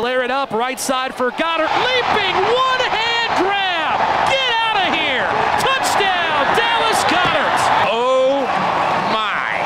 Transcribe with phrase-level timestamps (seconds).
[0.00, 1.68] Layer it up, right side for Goedert.
[1.84, 4.00] Leaping, one hand grab.
[4.32, 5.28] Get out of here.
[5.60, 7.60] Touchdown, Dallas Goedert.
[7.92, 8.40] Oh
[9.12, 9.60] my.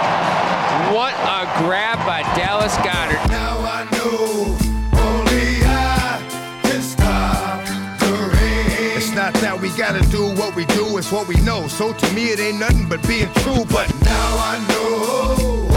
[0.92, 3.28] What a grab by Dallas Goedert.
[3.30, 4.56] Now I know
[4.98, 6.18] only I
[6.64, 7.64] can stop
[8.00, 8.96] the rain.
[8.96, 11.68] It's not that we gotta do what we do, it's what we know.
[11.68, 13.64] So to me, it ain't nothing but being true.
[13.70, 15.73] But now I know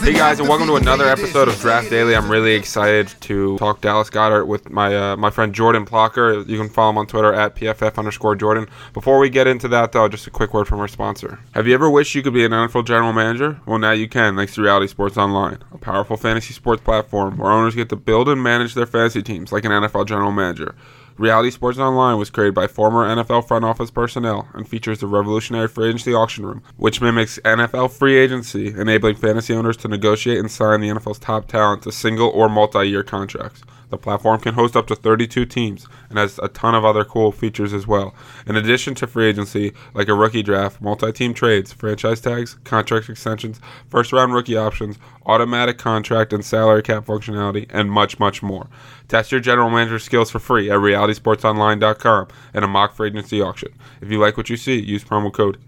[0.00, 2.16] Hey guys, and welcome to another episode of Draft Daily.
[2.16, 6.48] I'm really excited to talk Dallas Goedert with my uh, my friend Jordan Plocher.
[6.48, 8.68] You can follow him on Twitter at pff underscore Jordan.
[8.94, 11.40] Before we get into that, though, just a quick word from our sponsor.
[11.52, 13.60] Have you ever wished you could be an NFL general manager?
[13.66, 17.50] Well, now you can, thanks to Reality Sports Online, a powerful fantasy sports platform where
[17.50, 20.74] owners get to build and manage their fantasy teams like an NFL general manager.
[21.18, 25.66] Reality Sports Online was created by former NFL front office personnel and features the revolutionary
[25.66, 30.48] free agency auction room, which mimics NFL free agency, enabling fantasy owners to negotiate and
[30.48, 33.62] sign the NFL's top talent to single or multi year contracts.
[33.90, 37.32] The platform can host up to 32 teams and has a ton of other cool
[37.32, 38.14] features as well.
[38.46, 43.08] In addition to free agency, like a rookie draft, multi team trades, franchise tags, contract
[43.08, 48.68] extensions, first round rookie options, automatic contract and salary cap functionality, and much, much more.
[49.08, 53.72] Test your general manager skills for free at realitysportsonline.com and a mock free agency auction.
[54.00, 55.58] If you like what you see, use promo code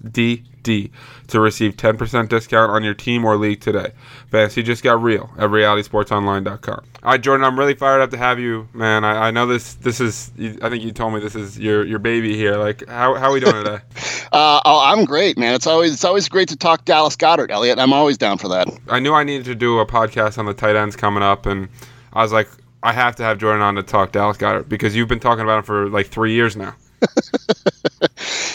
[0.62, 0.90] DD
[1.28, 3.92] to receive 10% discount on your team or league today.
[4.30, 6.84] Fantasy just got real at realitysportsonline.com.
[7.02, 9.04] All right, Jordan, I'm really fired up to have you, man.
[9.04, 11.84] I, I know this this is, you- I think you told me this is your,
[11.84, 12.56] your baby here.
[12.56, 13.78] Like, how, how are we doing today?
[14.32, 15.54] Uh, oh, I'm great, man.
[15.56, 17.80] It's always it's always great to talk Dallas Goedert, Elliot.
[17.80, 18.68] I'm always down for that.
[18.86, 21.68] I knew I needed to do a podcast on the tight ends coming up, and
[22.12, 22.48] I was like,
[22.84, 25.58] I have to have Jordan on to talk Dallas Goedert because you've been talking about
[25.58, 26.76] him for like three years now.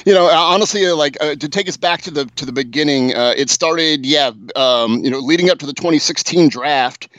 [0.06, 2.52] You know, uh, honestly, uh, like uh, to take us back to the to the
[2.52, 7.09] beginning, uh, it started, yeah, um, you know, leading up to the 2016 draft.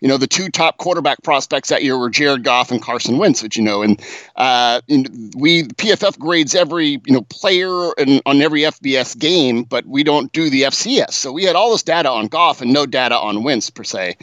[0.00, 3.42] You know, the two top quarterback prospects that year were Jared Goff and Carson Wentz,
[3.42, 4.00] which you know, and
[4.36, 9.84] uh, and we PFF grades every you know player and on every FBS game, but
[9.86, 11.14] we don't do the FCS.
[11.14, 14.16] So we had all this data on Goff and no data on Wentz per se.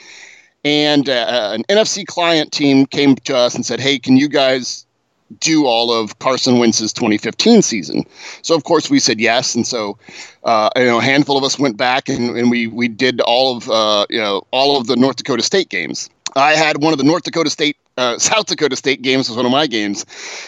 [0.64, 4.86] And uh, an NFC client team came to us and said, "Hey, can you guys
[5.40, 8.06] do all of Carson Wentz's 2015 season.
[8.42, 9.98] So of course we said yes, and so
[10.44, 13.58] uh, you know a handful of us went back and, and we we did all
[13.58, 16.10] of uh, you know all of the North Dakota State games.
[16.36, 19.46] I had one of the North Dakota State, uh, South Dakota State games was one
[19.46, 20.06] of my games,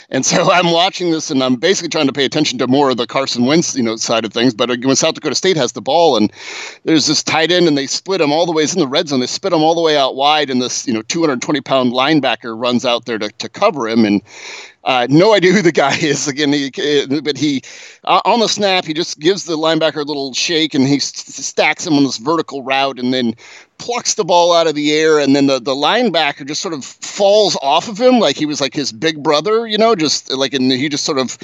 [0.10, 2.98] and so I'm watching this and I'm basically trying to pay attention to more of
[2.98, 4.54] the Carson Wentz you know side of things.
[4.54, 6.32] But when South Dakota State has the ball and
[6.84, 9.20] there's this tight end and they split him all the way in the red zone,
[9.20, 12.60] they split him all the way out wide, and this you know 220 pound linebacker
[12.60, 14.22] runs out there to, to cover him and.
[14.84, 16.70] Uh, no idea who the guy is again, he,
[17.24, 17.60] but he
[18.04, 21.12] uh, on the snap he just gives the linebacker a little shake and he s-
[21.16, 23.34] stacks him on this vertical route and then
[23.78, 26.84] plucks the ball out of the air and then the, the linebacker just sort of
[26.84, 30.54] falls off of him like he was like his big brother, you know, just like
[30.54, 31.38] and he just sort of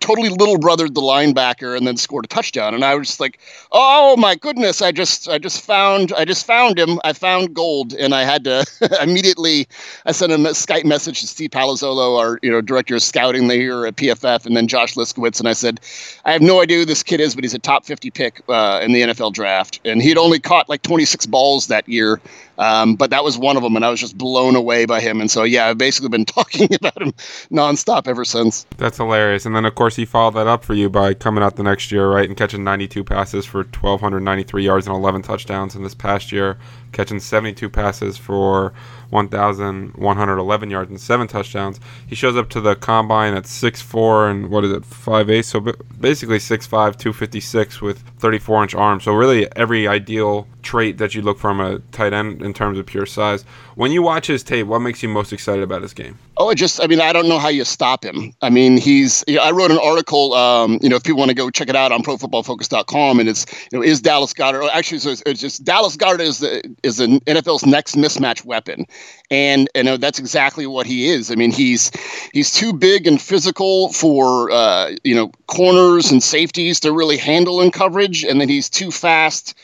[0.00, 2.74] totally little brothered the linebacker and then scored a touchdown.
[2.74, 3.38] And I was just like,
[3.72, 7.94] oh my goodness, I just I just found I just found him, I found gold.
[7.94, 8.64] And I had to
[9.02, 9.66] immediately
[10.04, 13.86] I sent a Skype message to Steve Palazzolo, our you know director of scouting there
[13.86, 15.80] at PFF, and then Josh Liskiewitz, and I said,
[16.24, 18.80] I have no idea who this kid is, but he's a top 50 pick uh,
[18.82, 22.20] in the NFL draft, and he'd only caught like 26 balls that year,
[22.58, 25.20] um, but that was one of them, and I was just blown away by him,
[25.20, 27.12] and so yeah, I've basically been talking about him
[27.50, 28.66] nonstop ever since.
[28.76, 29.46] That's hilarious.
[29.46, 31.92] And then, of course, he followed that up for you by coming out the next
[31.92, 35.74] year, right, and catching 92 passes for 1,293 yards and 11 touchdowns.
[35.74, 36.58] And this past year,
[36.92, 38.72] catching 72 passes for
[39.10, 41.78] 1,111 yards and seven touchdowns.
[42.06, 45.44] He shows up to the combine at 6'4 and what is it, 5'8?
[45.44, 49.04] So ba- basically 6'5, 256 with 34 inch arms.
[49.04, 52.86] So really every ideal trait that you look from a tight end in terms of
[52.86, 53.44] pure size.
[53.76, 56.18] When you watch his tape, what makes you most excited about his game?
[56.38, 58.32] Oh, it just, I mean, I don't know how you stop him.
[58.42, 61.28] I mean, he's, you know, I wrote an article, um, you know, if people want
[61.28, 64.70] to go check it out on profootballfocus.com and it's, you know, is Dallas Goedert, oh,
[64.72, 68.86] actually, it's, it's just Dallas Goedert is the, is the NFL's next mismatch weapon.
[69.30, 71.30] And, you know, that's exactly what he is.
[71.30, 71.92] I mean, he's,
[72.32, 77.60] he's too big and physical for, uh, you know, corners and safeties to really handle
[77.60, 78.24] in coverage.
[78.24, 79.54] And then he's too fast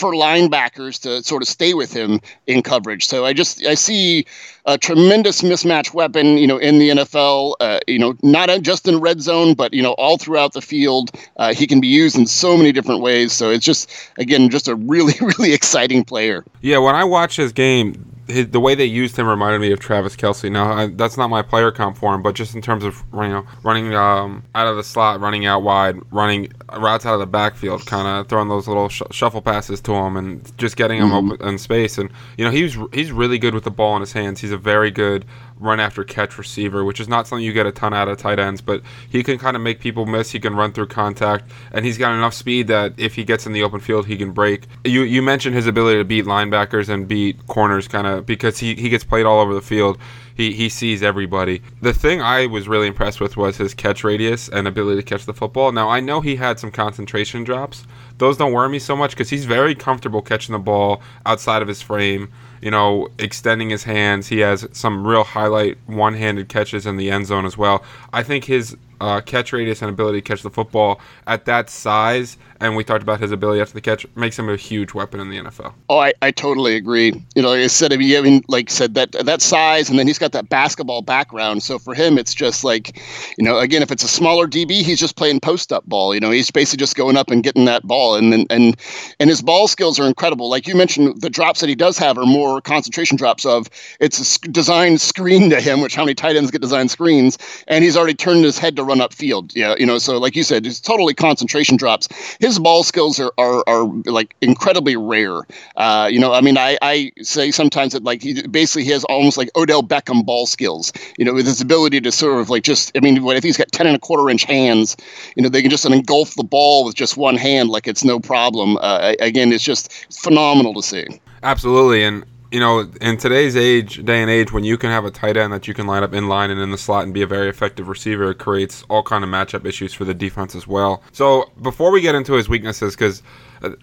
[0.00, 3.06] for linebackers to sort of stay with him in coverage.
[3.06, 4.24] So I just I see
[4.64, 7.54] a tremendous mismatch weapon, you know, in the NFL.
[7.60, 11.10] Uh, you know, not just in red zone, but you know, all throughout the field.
[11.36, 13.32] Uh, he can be used in so many different ways.
[13.32, 16.44] So it's just again just a really really exciting player.
[16.62, 20.16] Yeah, when I watch his game, the way they used him reminded me of Travis
[20.16, 20.50] Kelce.
[20.50, 23.28] Now I, that's not my player comp for him, but just in terms of you
[23.28, 27.26] know running um, out of the slot, running out wide, running routes out of the
[27.26, 31.10] backfield, kind of throwing those little sh- shuffle passes to him, and just getting him
[31.10, 31.32] Mhm.
[31.34, 31.98] open in space.
[31.98, 34.40] And you know he's he's really good with the ball in his hands.
[34.40, 35.24] He's a very good
[35.58, 38.38] run after catch receiver, which is not something you get a ton out of tight
[38.38, 38.80] ends, but
[39.10, 40.30] he can kind of make people miss.
[40.30, 43.52] He can run through contact, and he's got enough speed that if he gets in
[43.52, 44.64] the open field, he can break.
[44.84, 48.74] You you mentioned his ability to beat linebackers and beat corners, kind of because he,
[48.74, 49.98] he gets played all over the field.
[50.34, 51.62] He, he sees everybody.
[51.82, 55.26] The thing I was really impressed with was his catch radius and ability to catch
[55.26, 55.72] the football.
[55.72, 57.86] Now I know he had some concentration drops.
[58.18, 61.68] Those don't worry me so much because he's very comfortable catching the ball outside of
[61.68, 64.28] his frame you know, extending his hands.
[64.28, 67.84] He has some real highlight one handed catches in the end zone as well.
[68.12, 72.36] I think his uh, catch radius and ability to catch the football at that size,
[72.60, 75.30] and we talked about his ability after the catch, makes him a huge weapon in
[75.30, 75.72] the NFL.
[75.88, 77.14] Oh, I, I totally agree.
[77.34, 79.98] You know, like I said, I mean, I mean, like said, that that size, and
[79.98, 81.62] then he's got that basketball background.
[81.62, 83.00] So for him, it's just like,
[83.38, 86.14] you know, again, if it's a smaller DB, he's just playing post up ball.
[86.14, 88.76] You know, he's basically just going up and getting that ball, and and and,
[89.18, 90.50] and his ball skills are incredible.
[90.50, 93.44] Like you mentioned, the drops that he does have are more concentration drops.
[93.44, 93.68] Of
[94.00, 97.36] it's a designed screen to him, which how many tight ends get designed screens,
[97.68, 99.54] and he's already turned his head to run upfield.
[99.54, 102.08] Yeah, you know, so like you said, it's totally concentration drops.
[102.40, 105.42] His ball skills are are, are like incredibly rare.
[105.76, 109.04] Uh, you know, I mean, I, I say sometimes that like he basically he has
[109.04, 110.92] almost like Odell Beckham ball skills.
[111.18, 113.56] You know, with his ability to sort of like just, I mean, what if he's
[113.56, 114.96] got ten and a quarter inch hands?
[115.36, 118.20] You know, they can just engulf the ball with just one hand like it's no
[118.20, 118.78] problem.
[118.80, 121.06] Uh, again, it's just phenomenal to see.
[121.42, 125.10] Absolutely, and you know, in today's age, day and age, when you can have a
[125.10, 127.22] tight end that you can line up in line and in the slot and be
[127.22, 130.66] a very effective receiver, it creates all kind of matchup issues for the defense as
[130.66, 131.02] well.
[131.12, 133.22] So before we get into his weaknesses, because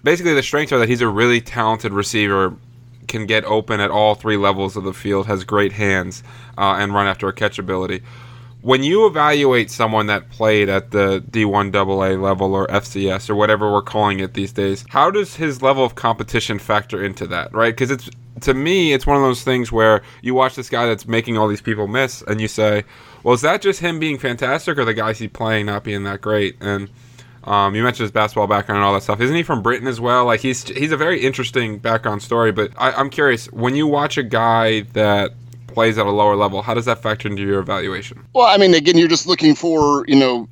[0.04, 2.56] basically the strengths are that he's a really talented receiver,
[3.08, 6.24] can get open at all three levels of the field, has great hands,
[6.58, 8.04] uh, and run after a catch ability.
[8.62, 13.72] When you evaluate someone that played at the D1 AA level or FCS or whatever
[13.72, 17.74] we're calling it these days, how does his level of competition factor into that, right?
[17.74, 18.10] Because it's
[18.42, 21.48] to me, it's one of those things where you watch this guy that's making all
[21.48, 22.84] these people miss, and you say,
[23.24, 26.22] "Well, is that just him being fantastic, or the guys he's playing not being that
[26.22, 26.90] great?" And
[27.44, 29.22] um, you mentioned his basketball background and all that stuff.
[29.22, 30.26] Isn't he from Britton as well?
[30.26, 32.52] Like he's he's a very interesting background story.
[32.52, 35.32] But I, I'm curious, when you watch a guy that
[35.68, 38.26] plays at a lower level, how does that factor into your evaluation?
[38.34, 40.50] Well, I mean, again, you're just looking for, you know,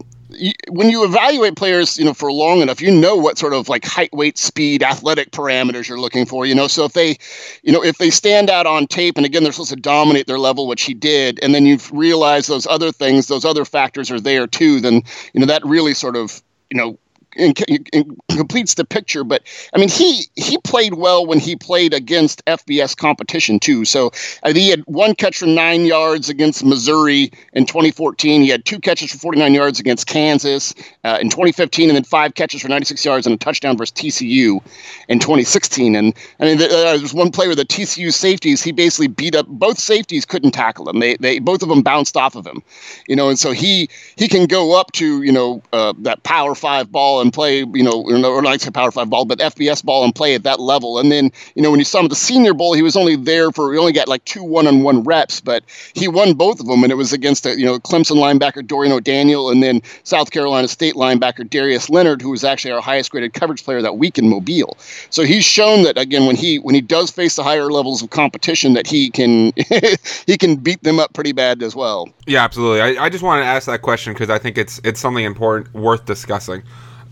[0.69, 3.85] when you evaluate players, you know, for long enough, you know what sort of like
[3.85, 6.45] height, weight, speed, athletic parameters you're looking for.
[6.45, 7.17] You know, so if they,
[7.63, 10.39] you know, if they stand out on tape, and again, they're supposed to dominate their
[10.39, 14.19] level, which he did, and then you realize those other things, those other factors are
[14.19, 15.01] there too, then
[15.33, 16.97] you know that really sort of, you know,
[17.35, 19.23] completes the picture.
[19.23, 19.43] But
[19.73, 23.85] I mean, he he played well when he played against FBS competition too.
[23.85, 24.11] So
[24.43, 28.41] uh, he had one catch for nine yards against Missouri in 2014.
[28.41, 30.73] He had two catches for 49 yards against Kansas
[31.03, 34.61] uh, in 2015, and then five catches for 96 yards and a touchdown versus TCU
[35.09, 35.95] in 2016.
[35.95, 38.63] And I mean, there was one play where the TCU safeties.
[38.63, 40.25] He basically beat up both safeties.
[40.25, 40.99] Couldn't tackle him.
[40.99, 42.63] They they both of them bounced off of him.
[43.07, 46.55] You know, and so he he can go up to you know uh, that power
[46.55, 50.03] five ball and play, you know, or not say Power Five ball, but FBS ball
[50.03, 50.99] and play at that level.
[50.99, 53.15] And then, you know, when you saw him at the Senior Bowl, he was only
[53.15, 55.63] there for he only got like two one-on-one reps, but
[55.93, 58.93] he won both of them, and it was against a, you know Clemson linebacker Dorian
[58.93, 63.33] O'Daniel and then South Carolina State linebacker Darius Leonard, who was actually our highest graded
[63.33, 64.77] coverage player that week in Mobile.
[65.09, 68.09] So he's shown that again when he when he does face the higher levels of
[68.09, 69.53] competition that he can
[70.27, 72.09] he can beat them up pretty bad as well.
[72.27, 72.81] Yeah, absolutely.
[72.81, 75.73] I, I just wanted to ask that question because I think it's it's something important
[75.73, 76.63] worth discussing.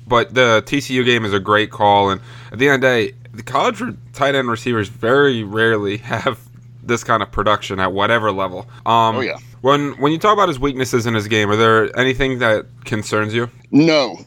[0.07, 3.15] But the TCU game is a great call, and at the end of the day,
[3.33, 3.81] the college
[4.13, 6.39] tight end receivers very rarely have
[6.81, 8.67] this kind of production at whatever level.
[8.85, 9.37] Um, oh yeah.
[9.61, 13.33] When when you talk about his weaknesses in his game, are there anything that concerns
[13.33, 13.49] you?
[13.71, 14.17] No.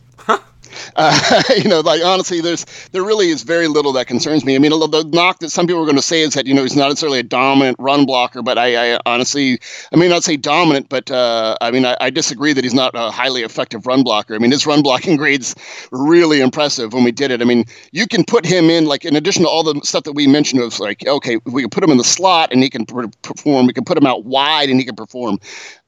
[0.99, 4.55] Uh, you know, like honestly, there's there really is very little that concerns me.
[4.55, 6.63] I mean, the knock that some people are going to say is that you know
[6.63, 9.59] he's not necessarily a dominant run blocker, but I, I honestly,
[9.93, 12.93] I mean, not say dominant, but uh, I mean, I, I, disagree that he's not
[12.95, 14.35] a highly effective run blocker.
[14.35, 15.55] I mean, his run blocking grades
[15.93, 17.43] really impressive when we did it.
[17.43, 20.13] I mean, you can put him in like in addition to all the stuff that
[20.13, 22.87] we mentioned of like, okay, we can put him in the slot and he can
[22.87, 23.67] perform.
[23.67, 25.39] We can put him out wide and he can perform.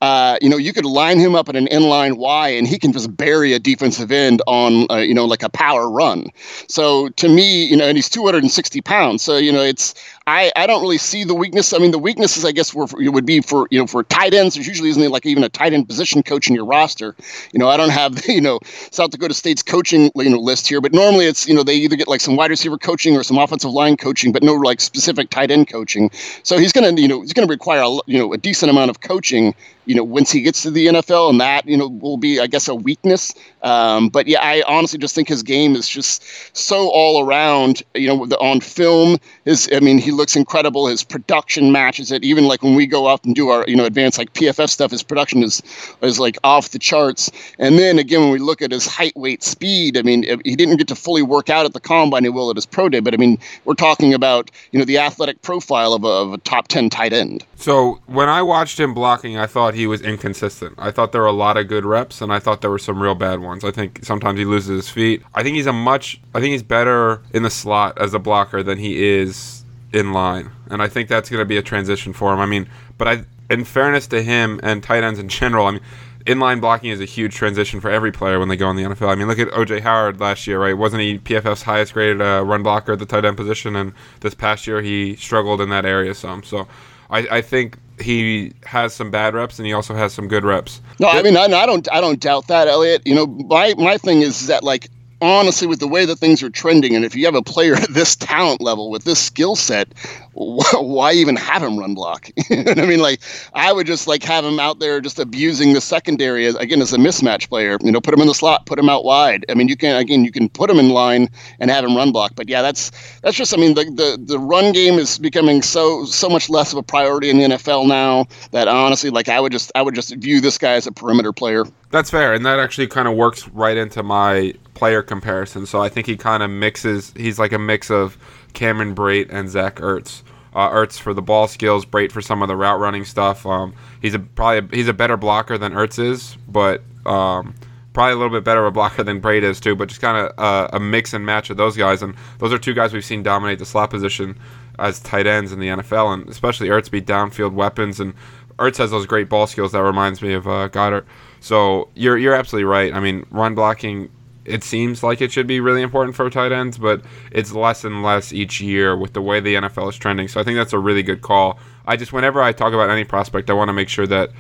[0.01, 2.93] Uh, you know, you could line him up at an inline Y and he can
[2.93, 4.43] just bury a defensive end
[4.91, 6.27] uh, you know, like a power run.
[6.69, 9.23] So to me, you know, and he's 260 pounds.
[9.23, 9.95] So, you know, it's,
[10.29, 11.73] I, I don't really see the weakness.
[11.73, 14.55] I mean, the weaknesses, I guess, were, would be for you know for tight ends.
[14.55, 17.17] There's usually isn't like even a tight end position coach in your roster.
[17.53, 20.83] You know, I don't have you know South Dakota State's coaching you know list here,
[20.83, 23.39] but normally it's you know they either get like some wide receiver coaching or some
[23.39, 26.11] offensive line coaching, but no like specific tight end coaching.
[26.43, 29.01] So he's gonna you know he's gonna require a, you know a decent amount of
[29.01, 29.55] coaching
[29.89, 32.47] you know, once he gets to the NFL, and that you know will be, I
[32.47, 33.33] guess, a weakness.
[33.63, 36.23] Um, but yeah, I honestly just think his game is just
[36.55, 37.83] so all around.
[37.95, 39.17] You know, the, on film,
[39.47, 40.87] his I mean, he looks incredible.
[40.87, 42.23] His production matches it.
[42.25, 44.91] Even like when we go out and do our you know advanced like PFF stuff,
[44.91, 45.63] his production is
[46.03, 47.31] is like off the charts.
[47.59, 50.77] And then again, when we look at his height, weight, speed, I mean, he didn't
[50.77, 52.25] get to fully work out at the combine.
[52.25, 54.99] He will at his pro day, but I mean, we're talking about you know the
[54.99, 57.47] athletic profile of a, of a top ten tight end.
[57.57, 60.75] So when I watched him blocking, I thought he was inconsistent.
[60.79, 63.03] I thought there were a lot of good reps, and I thought there were some
[63.03, 63.65] real bad ones.
[63.65, 65.23] I think sometimes he loses his feet.
[65.35, 66.21] I think he's a much.
[66.35, 69.58] I think he's better in the slot as a blocker than he is
[69.93, 72.41] in line, and I think that's going to be a transition for him.
[72.41, 75.81] I mean, but I, in fairness to him and tight ends in general, I mean.
[76.27, 79.09] Inline blocking is a huge transition for every player when they go in the NFL.
[79.09, 80.77] I mean, look at OJ Howard last year, right?
[80.77, 83.75] Wasn't he PFF's highest graded uh, run blocker at the tight end position?
[83.75, 86.43] And this past year, he struggled in that area some.
[86.43, 86.69] So
[87.09, 90.81] I, I think he has some bad reps and he also has some good reps.
[90.99, 93.03] No, I mean I, I don't I don't doubt that, Elliot.
[93.05, 94.89] You know, my my thing is that like
[95.21, 97.93] honestly, with the way that things are trending, and if you have a player at
[97.93, 99.93] this talent level with this skill set,
[100.75, 102.31] why even have him run block?
[102.51, 103.21] I mean, like
[103.55, 106.93] I would just like have him out there just abusing the secondary as, again as
[106.93, 107.77] a mismatch player.
[107.83, 109.45] You know, put him in the slot, put him out wide.
[109.49, 111.29] I mean, you can again you can put him in line
[111.59, 112.37] and have him run block.
[112.37, 112.93] But yeah, that's
[113.23, 116.73] that's just I mean the the, the run game is becoming so so much less
[116.73, 119.97] of a priority in the NFL now that honestly, like I would just I would
[119.97, 121.65] just view this guy as a perimeter player.
[121.91, 125.67] That's fair, and that actually kind of works right into my player comparison.
[125.67, 127.13] So I think he kind of mixes.
[127.17, 128.17] He's like a mix of
[128.53, 130.23] Cameron Brate and Zach Ertz.
[130.55, 133.45] Uh, Ertz for the ball skills, Brate for some of the route running stuff.
[133.47, 137.55] Um, he's a probably he's a better blocker than Ertz is, but um,
[137.93, 139.75] probably a little bit better of a blocker than Brate is too.
[139.75, 142.59] But just kind of uh, a mix and match of those guys, and those are
[142.59, 144.39] two guys we've seen dominate the slot position
[144.79, 148.15] as tight ends in the NFL, and especially Ertz be downfield weapons, and
[148.59, 149.73] Ertz has those great ball skills.
[149.73, 151.05] That reminds me of uh, Goedert.
[151.41, 152.93] So you're you're absolutely right.
[152.93, 154.11] I mean, run blocking
[154.49, 158.03] it seems like it should be really important for tight ends, but it's less and
[158.03, 160.29] less each year with the way the NFL is trending.
[160.29, 161.59] So I think that's a really good call.
[161.87, 164.31] I just, whenever I talk about any prospect, I want to make sure that,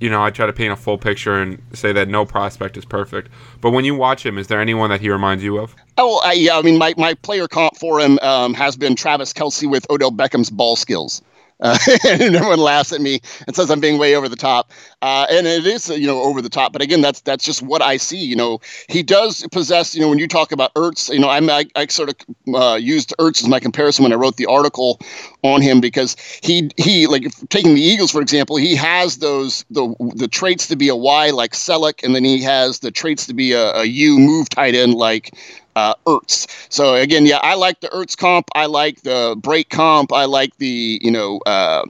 [0.00, 2.84] you know, I try to paint a full picture and say that no prospect is
[2.84, 3.30] perfect.
[3.60, 5.74] But when you watch him, is there anyone that he reminds you of?
[5.98, 6.58] Oh, I, yeah.
[6.58, 10.12] I mean, my, my player comp for him um, has been Travis Kelce with Odell
[10.12, 11.22] Beckham's ball skills.
[11.64, 11.78] Uh,
[12.08, 14.70] and everyone laughs at me and says I'm being way over the top.
[15.02, 16.72] Uh, and it is, you know, over the top.
[16.72, 18.18] But again, that's that's just what I see.
[18.22, 19.94] You know, he does possess.
[19.94, 22.16] You know, when you talk about Ertz, you know, I'm, I, I sort of
[22.54, 25.00] uh, used Ertz as my comparison when I wrote the article
[25.42, 29.94] on him because he he like taking the Eagles for example, he has those the
[30.16, 33.34] the traits to be a Y like Celek, and then he has the traits to
[33.34, 35.34] be a, a U move tight end like
[35.76, 36.46] uh, Ertz.
[36.70, 38.48] So again, yeah, I like the Ertz comp.
[38.54, 40.12] I like the Brate comp.
[40.12, 41.40] I like the you know.
[41.46, 41.84] Uh,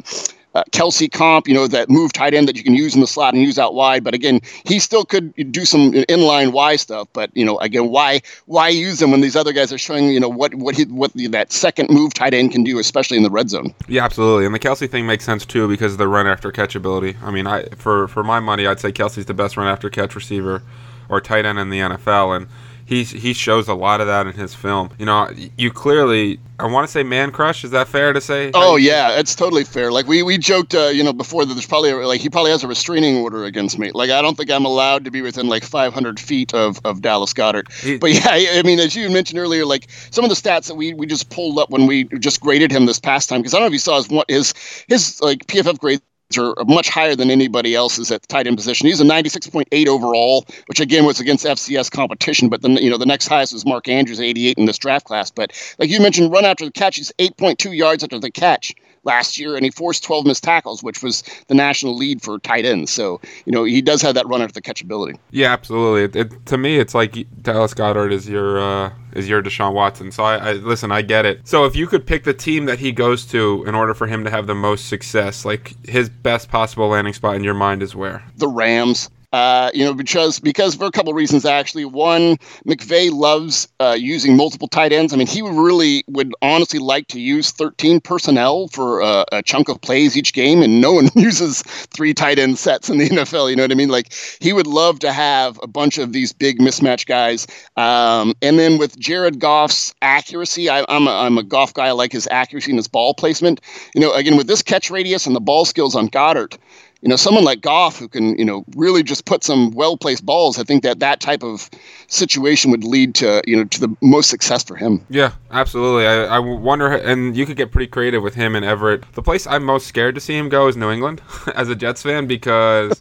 [0.55, 3.07] uh, Kelce comp, you know, that move tight end that you can use in the
[3.07, 4.05] slot and use out wide.
[4.05, 7.09] But again, he still could do some inline Y stuff.
[7.13, 10.21] But you know, again, why why use him when these other guys are showing you
[10.21, 13.23] know what what he, what the, that second move tight end can do, especially in
[13.23, 13.75] the red zone.
[13.89, 14.47] Yeah, absolutely.
[14.47, 17.17] And the Kelce thing makes sense too because of the run after catch ability.
[17.23, 20.15] I mean, I for for my money, I'd say Kelce's the best run after catch
[20.15, 20.63] receiver
[21.09, 22.47] or tight end in the NFL, and
[22.87, 24.91] he he shows a lot of that in his film.
[24.99, 27.65] You know, you clearly I want to say man crush.
[27.65, 28.51] Is that fair to say?
[28.55, 29.91] Oh yeah, it's totally fair.
[29.91, 32.53] Like we we joked, uh, you know, before that there's probably a, like he probably
[32.53, 33.91] has a restraining order against me.
[33.93, 37.33] Like I don't think I'm allowed to be within like 500 feet of, of Dallas
[37.33, 37.73] Goedert.
[37.73, 40.69] He, but yeah, I, I mean, as you mentioned earlier, like some of the stats
[40.69, 43.55] that we we just pulled up when we just graded him this past time because
[43.55, 44.55] I don't know if you saw his his
[44.89, 46.01] his like PFF grade
[46.39, 48.89] are much higher than anybody else's at the tight end position.
[48.89, 52.49] He's a 96.8 overall, which again was against FCS competition.
[52.49, 55.31] But then you know the next highest was Mark Andrews, 88 in this draft class.
[55.31, 58.75] But like you mentioned, run after the catch, he's 8.2 yards after the catch
[59.05, 62.65] last year, and he forced 12 missed tackles, which was the national lead for tight
[62.65, 62.91] ends.
[62.91, 65.19] So, you know, he does have that run after the catch ability.
[65.31, 66.05] Yeah, absolutely.
[66.05, 70.11] It, it, to me, it's like Dallas Goedert is your uh, is your Deshaun Watson.
[70.13, 71.47] So, I, I listen, I get it.
[71.47, 74.25] So, if you could pick the team that he goes to in order for him
[74.25, 77.95] to have the most success, like his best possible landing spot in your mind is
[77.95, 78.25] where?
[78.37, 79.11] The Rams.
[79.35, 81.85] Uh, you know, because because for a couple of reasons actually.
[81.85, 82.37] One,
[82.69, 85.13] McVay loves uh, using multiple tight ends.
[85.13, 89.69] I mean, he really would honestly like to use 13 personnel for uh, a chunk
[89.69, 93.51] of plays each game, and no one uses three tight end sets in the NFL.
[93.51, 93.89] You know what I mean?
[93.89, 97.49] Like he would love to have a bunch of these big mismatch guys.
[97.77, 101.89] Um, and then with Jared Goff's accuracy, I, am a, I'm a Goff guy.
[101.89, 103.61] I like his accuracy and his ball placement.
[103.97, 106.57] You know, again with this catch radius and the ball skills on Goedert
[107.05, 110.25] you know, someone like Goff who can, you know, really just put some well placed
[110.25, 111.69] balls, I think that that type of
[112.07, 115.05] situation would lead to, you know, to the most success for him.
[115.11, 116.07] Yeah, absolutely.
[116.07, 119.05] I, I wonder, and you could get pretty creative with him and Everett.
[119.13, 121.21] The place I'm most scared to see him go is New England
[121.55, 122.99] as a Jets fan because.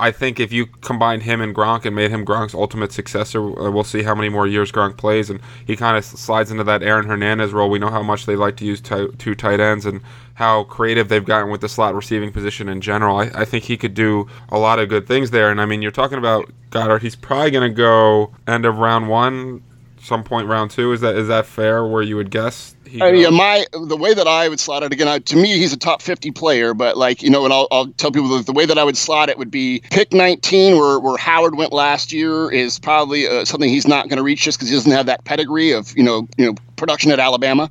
[0.00, 3.70] I think if you combined him and Gronk and made him Gronk's ultimate successor, uh,
[3.70, 6.82] we'll see how many more years Gronk plays, and he kind of slides into that
[6.82, 7.68] Aaron Hernandez role.
[7.68, 10.00] We know how much they like to use t- two tight ends and
[10.34, 13.18] how creative they've gotten with the slot receiving position in general.
[13.18, 15.50] I, I think he could do a lot of good things there.
[15.50, 17.02] And I mean, you're talking about Goedert.
[17.02, 19.62] He's probably going to go end of round one,
[20.00, 20.92] some point round two.
[20.92, 21.86] Is that is that fair?
[21.86, 22.74] Where you would guess?
[23.00, 25.72] I mean, my the way that I would slot it again, I, to me, he's
[25.72, 26.74] a top fifty player.
[26.74, 28.96] But like you know, and I'll, I'll tell people the, the way that I would
[28.96, 33.44] slot it would be pick nineteen, where where Howard went last year, is probably uh,
[33.44, 36.02] something he's not going to reach just because he doesn't have that pedigree of you
[36.02, 37.70] know you know production at Alabama.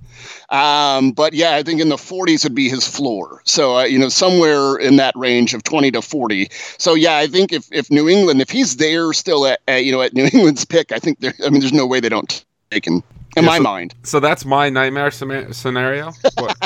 [0.49, 3.41] Um, but yeah, I think in the 40s would be his floor.
[3.45, 6.49] So uh, you know somewhere in that range of 20 to 40.
[6.77, 9.91] So yeah, I think if if New England, if he's there still at, at you
[9.91, 11.33] know at New England's pick, I think there.
[11.45, 13.03] I mean, there's no way they don't take him
[13.35, 13.95] in yeah, my so, mind.
[14.03, 16.11] So that's my nightmare scenario.
[16.35, 16.57] but,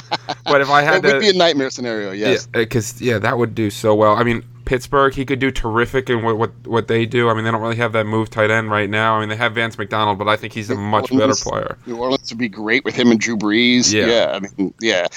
[0.46, 2.12] but, if I had it to, would be a nightmare scenario.
[2.12, 4.16] Yes, because yeah, yeah, that would do so well.
[4.16, 7.30] I mean, Pittsburgh, he could do terrific in what, what what they do.
[7.30, 9.16] I mean, they don't really have that move tight end right now.
[9.16, 11.78] I mean, they have Vance McDonald, but I think he's a much better player.
[11.86, 13.92] New Orleans would be great with him and Drew Brees.
[13.92, 15.08] Yeah, yeah I mean, yeah.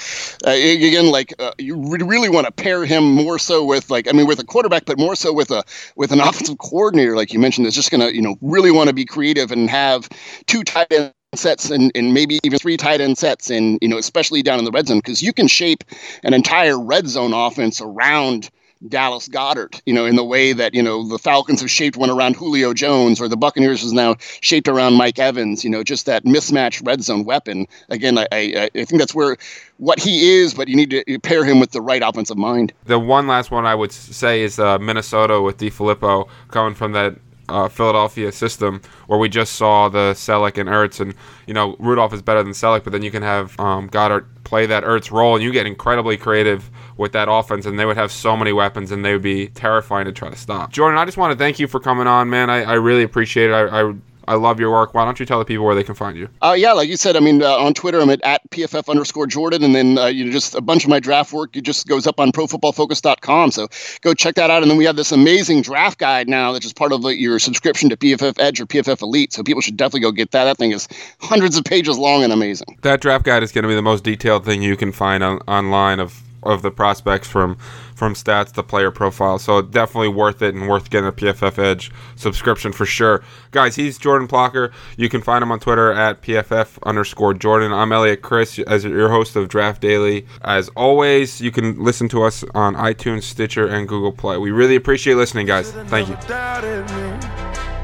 [0.45, 4.11] Uh, again, like uh, you really want to pair him more so with like I
[4.11, 5.63] mean, with a quarterback, but more so with a
[5.95, 8.93] with an offensive coordinator, like you mentioned, that's just gonna you know really want to
[8.93, 10.09] be creative and have
[10.45, 13.97] two tight ends sets and, and maybe even three tight end sets and you know
[13.97, 15.83] especially down in the red zone because you can shape
[16.23, 18.49] an entire red zone offense around
[18.87, 22.11] Dallas Goedert, you know, in the way that, you know, the Falcons have shaped one
[22.11, 26.05] around Julio Jones or the Buccaneers is now shaped around Mike Evans, you know, just
[26.05, 27.65] that mismatched red zone weapon.
[27.89, 29.37] Again, I, I, I think that's where
[29.77, 32.71] what he is, but you need to pair him with the right offensive mind.
[32.85, 37.15] The one last one I would say is uh, Minnesota with DeFilippo coming from that
[37.49, 41.13] uh, Philadelphia system where we just saw the Celek and Ertz, and
[41.45, 44.65] you know Rudolph is better than Celek, but then you can have um, Goedert play
[44.65, 48.11] that Ertz role, and you get incredibly creative with that offense, and they would have
[48.11, 50.71] so many weapons, and they would be terrifying to try to stop.
[50.71, 52.49] Jordan, I just want to thank you for coming on, man.
[52.49, 53.53] I, I really appreciate it.
[53.53, 53.93] I, I
[54.27, 54.93] I love your work.
[54.93, 56.27] Why don't you tell the people where they can find you?
[56.41, 59.27] Uh, yeah, like you said, I mean, uh, on Twitter, I'm at, at PFF underscore
[59.27, 59.63] Jordan.
[59.63, 62.05] And then, uh, you know, just a bunch of my draft work, it just goes
[62.05, 63.51] up on profootballfocus.com.
[63.51, 63.67] So
[64.01, 64.61] go check that out.
[64.61, 67.39] And then we have this amazing draft guide now that's just part of like, your
[67.39, 69.33] subscription to PFF Edge or PFF Elite.
[69.33, 70.43] So people should definitely go get that.
[70.43, 70.87] That thing is
[71.21, 72.77] hundreds of pages long and amazing.
[72.81, 75.37] That draft guide is going to be the most detailed thing you can find on,
[75.47, 77.57] online of of the prospects from
[77.95, 79.39] from stats to player profile.
[79.39, 83.23] So definitely worth it and worth getting a PFF Edge subscription for sure.
[83.51, 84.71] Guys, he's Jordan Plocher.
[84.97, 87.73] You can find him on Twitter at PFF underscore Jordan.
[87.73, 90.27] I'm Elliot Chris as your host of Draft Daily.
[90.41, 94.37] As always, you can listen to us on iTunes, Stitcher, and Google Play.
[94.37, 95.71] We really appreciate listening, guys.
[95.71, 96.15] Thank you.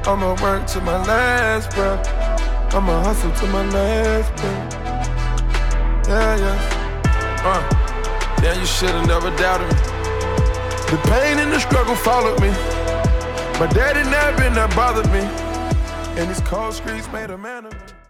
[0.06, 2.08] I'ma work to my last breath.
[2.74, 4.74] I'ma hustle to my last breath.
[6.08, 6.84] Yeah, yeah.
[7.46, 7.83] Uh,
[8.44, 9.76] yeah, you should've never doubted me.
[10.92, 12.50] The pain and the struggle followed me.
[13.60, 15.22] My daddy never bothered me.
[16.20, 18.03] And his cold streets made a man of me.